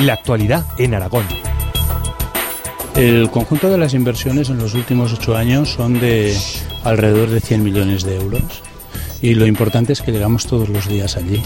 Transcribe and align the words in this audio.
La 0.00 0.12
actualidad 0.12 0.64
en 0.78 0.94
Aragón. 0.94 1.26
El 2.94 3.30
conjunto 3.30 3.68
de 3.68 3.78
las 3.78 3.94
inversiones 3.94 4.48
en 4.48 4.58
los 4.58 4.74
últimos 4.74 5.12
ocho 5.12 5.36
años 5.36 5.70
son 5.70 5.98
de 5.98 6.36
alrededor 6.84 7.30
de 7.30 7.40
100 7.40 7.64
millones 7.64 8.04
de 8.04 8.16
euros 8.16 8.62
y 9.20 9.34
lo 9.34 9.44
importante 9.46 9.92
es 9.92 10.00
que 10.00 10.12
llegamos 10.12 10.46
todos 10.46 10.68
los 10.68 10.88
días 10.88 11.16
allí. 11.16 11.42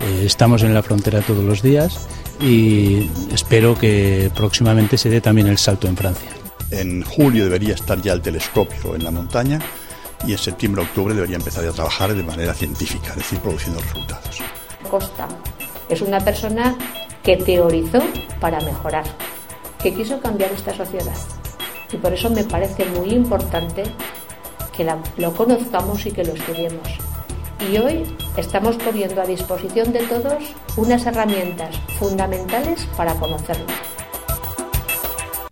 Eh, 0.00 0.22
estamos 0.26 0.62
en 0.62 0.74
la 0.74 0.82
frontera 0.82 1.22
todos 1.22 1.42
los 1.42 1.62
días 1.62 1.98
y 2.40 3.08
espero 3.32 3.78
que 3.78 4.30
próximamente 4.34 4.98
se 4.98 5.08
dé 5.08 5.22
también 5.22 5.46
el 5.46 5.56
salto 5.56 5.88
en 5.88 5.96
Francia. 5.96 6.30
En 6.70 7.02
julio 7.04 7.44
debería 7.44 7.74
estar 7.74 8.02
ya 8.02 8.12
el 8.12 8.20
telescopio 8.20 8.94
en 8.94 9.04
la 9.04 9.10
montaña 9.10 9.60
y 10.26 10.32
en 10.32 10.38
septiembre-octubre 10.38 11.14
debería 11.14 11.36
empezar 11.36 11.64
a 11.64 11.72
trabajar 11.72 12.14
de 12.14 12.22
manera 12.22 12.52
científica, 12.52 13.10
es 13.10 13.16
decir, 13.16 13.38
produciendo 13.38 13.80
resultados. 13.80 14.40
Costa 14.90 15.26
es 15.88 16.02
una 16.02 16.20
persona 16.20 16.76
que 17.24 17.38
teorizó 17.38 18.00
para 18.38 18.60
mejorar, 18.60 19.04
que 19.82 19.94
quiso 19.94 20.20
cambiar 20.20 20.52
esta 20.52 20.74
sociedad. 20.74 21.16
Y 21.90 21.96
por 21.96 22.12
eso 22.12 22.28
me 22.30 22.44
parece 22.44 22.84
muy 22.84 23.10
importante 23.10 23.84
que 24.76 24.86
lo 25.16 25.32
conozcamos 25.32 26.04
y 26.06 26.12
que 26.12 26.24
lo 26.24 26.34
estudiemos. 26.34 26.88
Y 27.70 27.78
hoy 27.78 28.16
estamos 28.36 28.76
poniendo 28.76 29.22
a 29.22 29.26
disposición 29.26 29.92
de 29.92 30.00
todos 30.00 30.54
unas 30.76 31.06
herramientas 31.06 31.76
fundamentales 31.98 32.86
para 32.96 33.14
conocerlo. 33.14 33.93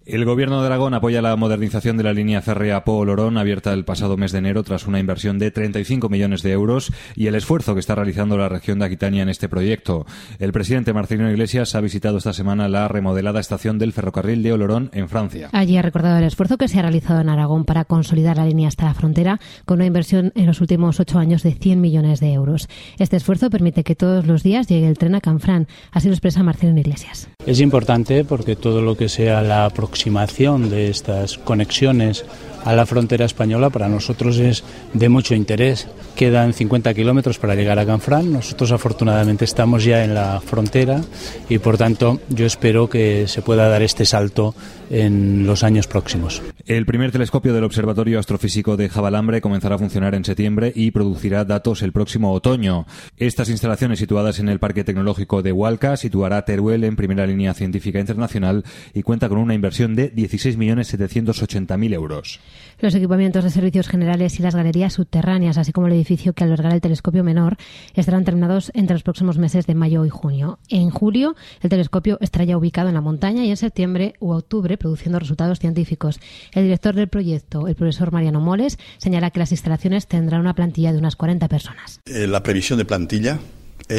El 0.05 0.25
Gobierno 0.25 0.61
de 0.61 0.67
Aragón 0.67 0.95
apoya 0.95 1.23
la 1.23 1.37
modernización 1.37 1.97
de 1.97 2.03
la 2.03 2.13
línea 2.13 2.43
férrea 2.43 2.85
Po-Olorón, 2.85 3.39
abierta 3.39 3.73
el 3.73 3.85
pasado 3.85 4.17
mes 4.17 4.33
de 4.33 4.39
enero 4.39 4.65
tras 4.65 4.89
una 4.89 4.99
inversión 4.99 5.39
de 5.39 5.53
35 5.53 6.09
millones 6.09 6.43
de 6.43 6.51
euros 6.51 6.93
y 7.15 7.29
el 7.29 7.37
esfuerzo 7.37 7.75
que 7.75 7.81
está 7.81 7.95
realizando 7.95 8.37
la 8.37 8.49
región 8.49 8.81
de 8.81 8.87
Aquitania 8.87 9.23
en 9.23 9.29
este 9.29 9.49
proyecto. 9.49 10.05
El 10.41 10.53
presidente 10.53 10.93
Marcelino 10.93 11.31
Iglesias 11.31 11.77
ha 11.77 11.81
visitado 11.81 12.19
esta 12.19 12.33
semana 12.33 12.69
la 12.69 12.89
remodelada 12.89 13.39
estación 13.39 13.79
del 13.79 13.93
ferrocarril 13.93 14.43
de 14.43 14.53
Olorón 14.53 14.91
en 14.93 15.09
Francia. 15.09 15.51
Allí 15.53 15.77
ha 15.77 15.83
recordado 15.83 16.19
el 16.19 16.25
esfuerzo 16.25 16.59
que 16.59 16.67
se 16.67 16.81
ha 16.81 16.83
realizado 16.83 17.21
en 17.21 17.29
Aragón 17.29 17.65
para 17.65 17.85
consolidar 17.85 18.39
la 18.39 18.47
línea 18.47 18.69
hasta 18.69 18.87
la 18.87 18.95
frontera 18.95 19.41
con 19.67 19.77
una 19.77 19.87
inversión 19.87 20.33
en 20.35 20.47
los 20.47 20.61
últimos 20.61 20.99
ocho 20.99 21.21
años 21.21 21.45
de 21.45 21.53
100 21.53 21.81
millones 21.81 22.19
de 22.19 22.33
euros. 22.33 22.69
Este 22.99 23.17
esfuerzo 23.17 23.51
permite 23.51 23.85
que 23.85 23.95
todos 23.95 24.27
los 24.27 24.43
días 24.43 24.67
llegue 24.67 24.89
el 24.89 24.99
tren 24.99 25.15
a 25.15 25.21
Canfrán. 25.21 25.69
Así 25.93 26.09
lo 26.09 26.15
expresa 26.15 26.43
Marcelino 26.43 26.81
Iglesias. 26.81 27.29
Es 27.45 27.61
importante 27.61 28.25
porque 28.25 28.55
todo 28.55 28.83
lo 28.83 28.97
que 28.97 29.09
sea 29.09 29.43
la 29.43 29.65
aproximación 29.65 30.71
de 30.71 30.89
estas 30.91 31.39
conexiones 31.39 32.25
a 32.65 32.73
la 32.73 32.87
frontera 32.87 33.25
española 33.25 33.71
para 33.71 33.89
nosotros 33.89 34.39
es 34.39 34.63
de 34.95 35.09
mucho 35.09 35.35
interés. 35.35 35.89
Quedan 36.15 36.53
50 36.53 36.95
kilómetros 36.95 37.39
para 37.39 37.55
llegar 37.55 37.79
a 37.79 37.87
Canfrán. 37.87 38.33
Nosotros 38.33 38.71
afortunadamente 38.73 39.45
estamos 39.45 39.85
ya 39.85 40.05
en 40.05 40.15
la 40.15 40.41
frontera 40.41 41.01
y 41.49 41.59
por 41.59 41.79
tanto 41.79 42.21
yo 42.29 42.47
espero 42.47 42.89
que 42.89 43.27
se 43.27 43.43
pueda 43.43 43.69
dar 43.69 43.83
este 43.83 44.05
salto 44.05 44.55
en 44.91 45.47
los 45.47 45.65
años 45.65 45.87
próximos. 45.87 46.43
El 46.67 46.87
primer 46.87 47.11
telescopio 47.11 47.55
del 47.55 47.65
Observatorio 47.65 48.19
Astrofísico 48.19 48.77
de 48.77 48.89
Javalambre 48.89 49.41
comenzará 49.41 49.77
a 49.77 49.79
funcionar 49.79 50.15
en 50.15 50.25
septiembre 50.25 50.73
y 50.75 50.91
producirá 50.91 51.45
datos 51.45 51.83
el 51.83 51.93
próximo 51.93 52.33
otoño. 52.33 52.87
Estas 53.17 53.49
instalaciones 53.49 53.99
situadas 53.99 54.39
en 54.39 54.49
el 54.49 54.61
Parque 54.61 54.85
Tecnológico 54.85 55.43
de 55.43 55.53
Hualca 55.53 55.97
situará 55.97 56.45
Teruel 56.45 56.85
en 56.85 56.97
primera 56.97 57.27
línea 57.27 57.32
científica 57.55 58.01
internacional 58.01 58.65
y 58.95 59.03
cuenta 59.03 59.29
con 59.29 59.39
una 59.39 59.55
inversión 59.55 59.95
de 59.95 60.15
16.780.000 60.15 61.95
euros. 61.95 62.41
Los 62.81 62.95
equipamientos 62.95 63.45
de 63.45 63.51
servicios 63.51 63.89
generales 63.89 64.39
y 64.39 64.43
las 64.43 64.55
galerías 64.55 64.95
subterráneas, 64.95 65.59
así 65.59 65.73
como 65.73 65.87
el 65.87 65.93
edificio 65.95 66.33
que 66.33 66.45
albergará 66.45 66.75
el 66.75 66.81
telescopio 66.81 67.25
menor, 67.25 67.57
estarán 67.95 68.25
terminados 68.25 68.71
entre 68.75 68.95
los 68.95 69.03
próximos 69.03 69.39
meses 69.39 69.67
de 69.67 69.75
mayo 69.75 70.05
y 70.05 70.11
junio. 70.11 70.59
En 70.69 70.91
julio, 70.91 71.37
el 71.61 71.71
telescopio 71.71 72.19
estará 72.21 72.45
ya 72.45 72.57
ubicado 72.57 72.89
en 72.89 72.95
la 72.95 73.01
montaña 73.01 73.45
y 73.45 73.51
en 73.51 73.57
septiembre 73.57 74.15
u 74.21 74.33
octubre 74.33 74.77
produciendo 74.77 75.19
resultados 75.19 75.59
científicos. 75.59 76.21
El 76.53 76.65
director 76.65 76.95
del 76.95 77.09
proyecto, 77.09 77.69
el 77.69 77.75
profesor 77.75 78.13
Mariano 78.13 78.41
Moles, 78.41 78.79
señala 78.99 79.31
que 79.31 79.41
las 79.41 79.53
instalaciones 79.53 80.07
tendrán 80.07 80.41
una 80.41 80.55
plantilla 80.55 80.93
de 80.93 80.99
unas 80.99 81.17
40 81.17 81.49
personas. 81.49 82.01
Eh, 82.07 82.27
la 82.27 82.43
previsión 82.43 82.79
de 82.79 82.85
plantilla 82.85 83.39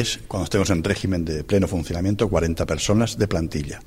es, 0.00 0.20
cuando 0.28 0.44
estemos 0.44 0.70
en 0.70 0.84
régimen 0.84 1.24
de 1.24 1.44
pleno 1.44 1.68
funcionamiento, 1.68 2.28
40 2.28 2.66
personas 2.66 3.18
de 3.18 3.28
plantilla. 3.28 3.80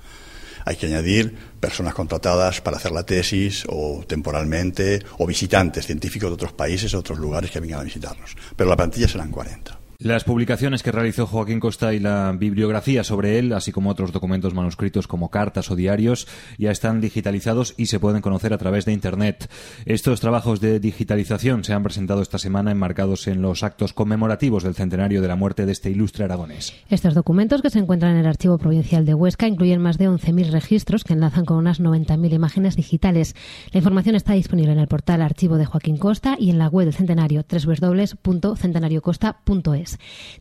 Hay 0.65 0.75
que 0.75 0.87
añadir 0.87 1.33
personas 1.59 1.93
contratadas 1.93 2.59
para 2.59 2.77
hacer 2.77 2.91
la 2.91 3.03
tesis 3.03 3.63
o 3.69 4.03
temporalmente 4.05 5.01
o 5.17 5.25
visitantes 5.25 5.85
científicos 5.85 6.29
de 6.29 6.33
otros 6.33 6.53
países 6.53 6.93
o 6.93 6.99
otros 6.99 7.19
lugares 7.19 7.51
que 7.51 7.59
vengan 7.59 7.79
a 7.79 7.83
visitarnos. 7.83 8.35
Pero 8.55 8.69
la 8.69 8.75
plantilla 8.75 9.07
serán 9.07 9.31
40. 9.31 9.86
Las 9.99 10.23
publicaciones 10.23 10.83
que 10.83 10.91
realizó 10.91 11.25
Joaquín 11.25 11.59
Costa 11.59 11.91
y 11.91 11.99
la 11.99 12.31
bibliografía 12.37 13.03
sobre 13.03 13.39
él, 13.39 13.51
así 13.51 13.71
como 13.71 13.89
otros 13.89 14.11
documentos 14.11 14.53
manuscritos 14.53 15.07
como 15.07 15.31
cartas 15.31 15.71
o 15.71 15.75
diarios, 15.75 16.27
ya 16.59 16.69
están 16.69 17.01
digitalizados 17.01 17.73
y 17.77 17.87
se 17.87 17.99
pueden 17.99 18.21
conocer 18.21 18.53
a 18.53 18.59
través 18.59 18.85
de 18.85 18.93
Internet. 18.93 19.49
Estos 19.85 20.19
trabajos 20.19 20.61
de 20.61 20.79
digitalización 20.79 21.63
se 21.63 21.73
han 21.73 21.81
presentado 21.81 22.21
esta 22.21 22.37
semana 22.37 22.69
enmarcados 22.69 23.27
en 23.27 23.41
los 23.41 23.63
actos 23.63 23.93
conmemorativos 23.93 24.61
del 24.61 24.75
centenario 24.75 25.19
de 25.19 25.29
la 25.29 25.35
muerte 25.35 25.65
de 25.65 25.71
este 25.71 25.89
ilustre 25.89 26.25
aragonés. 26.25 26.75
Estos 26.91 27.15
documentos, 27.15 27.63
que 27.63 27.71
se 27.71 27.79
encuentran 27.79 28.11
en 28.11 28.19
el 28.19 28.27
Archivo 28.27 28.59
Provincial 28.59 29.03
de 29.03 29.15
Huesca, 29.15 29.47
incluyen 29.47 29.81
más 29.81 29.97
de 29.97 30.07
11.000 30.07 30.51
registros 30.51 31.05
que 31.05 31.13
enlazan 31.13 31.45
con 31.45 31.57
unas 31.57 31.81
90.000 31.81 32.33
imágenes 32.33 32.75
digitales. 32.75 33.35
La 33.71 33.79
información 33.79 34.15
está 34.15 34.33
disponible 34.33 34.73
en 34.73 34.79
el 34.79 34.87
portal 34.87 35.23
Archivo 35.23 35.57
de 35.57 35.65
Joaquín 35.65 35.97
Costa 35.97 36.35
y 36.37 36.51
en 36.51 36.59
la 36.59 36.67
web 36.67 36.85
del 36.85 36.93
centenario 36.93 37.43
www.centenariocosta.es. 37.49 39.86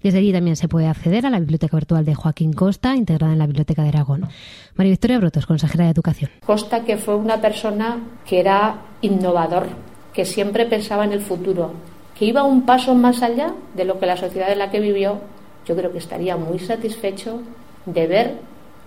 Desde 0.03 0.19
allí 0.19 0.33
también 0.33 0.57
se 0.57 0.69
puede 0.69 0.89
acceder 0.89 1.27
a 1.27 1.31
la 1.31 1.39
biblioteca 1.39 1.77
virtual 1.77 2.05
de 2.05 2.15
Joaquín 2.15 2.53
Costa, 2.53 2.97
integrada 2.97 3.33
en 3.33 3.39
la 3.39 3.47
Biblioteca 3.47 3.83
de 3.83 3.89
Aragón. 3.89 4.29
María 4.75 4.91
Victoria 4.91 5.19
Brotos, 5.19 5.47
consejera 5.47 5.85
de 5.85 5.91
Educación. 5.91 6.31
Costa, 6.45 6.85
que 6.85 6.97
fue 6.97 7.17
una 7.17 7.41
persona 7.41 7.99
que 8.27 8.41
era 8.41 8.83
innovador, 9.03 9.69
que 10.13 10.25
siempre 10.25 10.67
pensaba 10.67 11.05
en 11.05 11.13
el 11.13 11.21
futuro, 11.21 11.73
que 12.19 12.25
iba 12.25 12.43
un 12.43 12.67
paso 12.67 12.95
más 12.95 13.23
allá 13.23 13.55
de 13.75 13.85
lo 13.85 13.99
que 13.99 14.07
la 14.07 14.17
sociedad 14.17 14.51
en 14.51 14.59
la 14.59 14.71
que 14.71 14.81
vivió, 14.81 15.21
yo 15.67 15.77
creo 15.77 15.93
que 15.93 15.99
estaría 15.99 16.37
muy 16.37 16.59
satisfecho 16.59 17.41
de 17.85 18.07
ver 18.07 18.39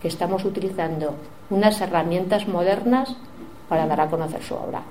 que 0.02 0.08
estamos 0.08 0.46
utilizando 0.46 1.16
unas 1.50 1.80
herramientas 1.82 2.48
modernas 2.48 3.16
para 3.68 3.86
dar 3.86 4.02
a 4.02 4.10
conocer 4.10 4.42
su 4.42 4.56
obra. 4.56 4.82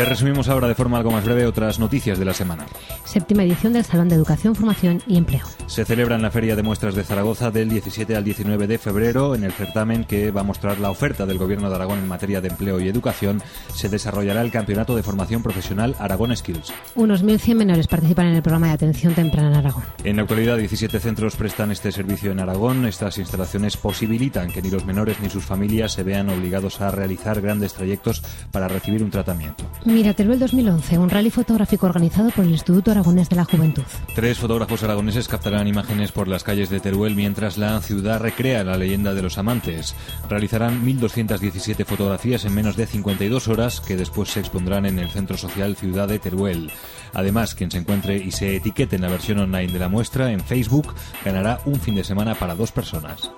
Les 0.00 0.08
resumimos 0.08 0.48
ahora 0.48 0.66
de 0.66 0.74
forma 0.74 0.96
algo 0.96 1.10
más 1.10 1.26
breve 1.26 1.44
otras 1.44 1.78
noticias 1.78 2.18
de 2.18 2.24
la 2.24 2.32
semana. 2.32 2.64
Séptima 3.04 3.42
edición 3.42 3.74
del 3.74 3.84
Salón 3.84 4.08
de 4.08 4.14
Educación, 4.14 4.54
Formación 4.54 5.02
y 5.06 5.18
Empleo. 5.18 5.44
Se 5.66 5.84
celebra 5.84 6.16
en 6.16 6.22
la 6.22 6.30
Feria 6.30 6.56
de 6.56 6.62
Muestras 6.62 6.94
de 6.94 7.04
Zaragoza 7.04 7.50
del 7.50 7.68
17 7.68 8.16
al 8.16 8.24
19 8.24 8.66
de 8.66 8.78
febrero. 8.78 9.34
En 9.34 9.44
el 9.44 9.52
certamen 9.52 10.04
que 10.04 10.30
va 10.30 10.40
a 10.40 10.44
mostrar 10.44 10.80
la 10.80 10.90
oferta 10.90 11.26
del 11.26 11.36
Gobierno 11.36 11.68
de 11.68 11.76
Aragón 11.76 11.98
en 11.98 12.08
materia 12.08 12.40
de 12.40 12.48
empleo 12.48 12.80
y 12.80 12.88
educación, 12.88 13.42
se 13.74 13.90
desarrollará 13.90 14.40
el 14.40 14.50
Campeonato 14.50 14.96
de 14.96 15.02
Formación 15.02 15.42
Profesional 15.42 15.94
Aragón 15.98 16.34
Skills. 16.34 16.72
Unos 16.94 17.22
1.100 17.22 17.56
menores 17.56 17.86
participan 17.86 18.28
en 18.28 18.36
el 18.36 18.42
programa 18.42 18.68
de 18.68 18.72
atención 18.72 19.12
temprana 19.12 19.48
en 19.50 19.56
Aragón. 19.56 19.84
En 20.02 20.16
la 20.16 20.22
actualidad, 20.22 20.56
17 20.56 20.98
centros 20.98 21.36
prestan 21.36 21.72
este 21.72 21.92
servicio 21.92 22.32
en 22.32 22.40
Aragón. 22.40 22.86
Estas 22.86 23.18
instalaciones 23.18 23.76
posibilitan 23.76 24.50
que 24.50 24.62
ni 24.62 24.70
los 24.70 24.86
menores 24.86 25.20
ni 25.20 25.28
sus 25.28 25.44
familias 25.44 25.92
se 25.92 26.04
vean 26.04 26.30
obligados 26.30 26.80
a 26.80 26.90
realizar 26.90 27.42
grandes 27.42 27.74
trayectos 27.74 28.22
para 28.50 28.66
recibir 28.66 29.02
un 29.02 29.10
tratamiento. 29.10 29.64
Mira, 29.90 30.14
Teruel 30.14 30.38
2011, 30.38 30.98
un 30.98 31.10
rally 31.10 31.30
fotográfico 31.30 31.86
organizado 31.86 32.30
por 32.30 32.44
el 32.44 32.52
Instituto 32.52 32.92
Aragonés 32.92 33.28
de 33.28 33.34
la 33.34 33.44
Juventud. 33.44 33.82
Tres 34.14 34.38
fotógrafos 34.38 34.84
aragoneses 34.84 35.26
captarán 35.26 35.66
imágenes 35.66 36.12
por 36.12 36.28
las 36.28 36.44
calles 36.44 36.70
de 36.70 36.78
Teruel 36.78 37.16
mientras 37.16 37.58
la 37.58 37.80
ciudad 37.80 38.20
recrea 38.20 38.62
la 38.62 38.76
leyenda 38.76 39.14
de 39.14 39.22
los 39.22 39.36
amantes. 39.36 39.96
Realizarán 40.28 40.86
1.217 40.86 41.84
fotografías 41.84 42.44
en 42.44 42.54
menos 42.54 42.76
de 42.76 42.86
52 42.86 43.48
horas 43.48 43.80
que 43.80 43.96
después 43.96 44.28
se 44.28 44.38
expondrán 44.38 44.86
en 44.86 45.00
el 45.00 45.10
Centro 45.10 45.36
Social 45.36 45.74
Ciudad 45.74 46.06
de 46.06 46.20
Teruel. 46.20 46.70
Además, 47.12 47.56
quien 47.56 47.72
se 47.72 47.78
encuentre 47.78 48.16
y 48.16 48.30
se 48.30 48.54
etiquete 48.54 48.94
en 48.94 49.02
la 49.02 49.08
versión 49.08 49.38
online 49.38 49.72
de 49.72 49.80
la 49.80 49.88
muestra 49.88 50.30
en 50.30 50.38
Facebook 50.38 50.94
ganará 51.24 51.58
un 51.64 51.80
fin 51.80 51.96
de 51.96 52.04
semana 52.04 52.36
para 52.36 52.54
dos 52.54 52.70
personas. 52.70 53.32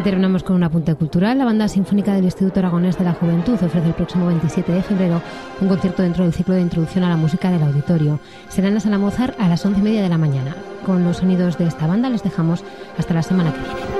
Y 0.00 0.02
terminamos 0.02 0.42
con 0.42 0.56
un 0.56 0.64
apunte 0.64 0.94
cultural. 0.94 1.36
La 1.36 1.44
banda 1.44 1.68
sinfónica 1.68 2.14
del 2.14 2.24
Instituto 2.24 2.60
Aragonés 2.60 2.96
de 2.96 3.04
la 3.04 3.12
Juventud 3.12 3.52
ofrece 3.52 3.86
el 3.86 3.92
próximo 3.92 4.28
27 4.28 4.72
de 4.72 4.82
febrero 4.82 5.20
un 5.60 5.68
concierto 5.68 6.02
dentro 6.02 6.24
del 6.24 6.32
ciclo 6.32 6.54
de 6.54 6.62
introducción 6.62 7.04
a 7.04 7.10
la 7.10 7.18
música 7.18 7.50
del 7.50 7.62
auditorio. 7.62 8.18
Será 8.48 8.68
en 8.68 8.74
la 8.74 8.80
sala 8.80 8.96
Mozart 8.96 9.38
a 9.38 9.46
las 9.46 9.66
once 9.66 9.80
y 9.80 9.82
media 9.82 10.02
de 10.02 10.08
la 10.08 10.16
mañana. 10.16 10.56
Con 10.86 11.04
los 11.04 11.18
sonidos 11.18 11.58
de 11.58 11.66
esta 11.66 11.86
banda 11.86 12.08
les 12.08 12.22
dejamos 12.22 12.64
hasta 12.96 13.12
la 13.12 13.22
semana 13.22 13.52
que 13.52 13.60
viene. 13.60 13.99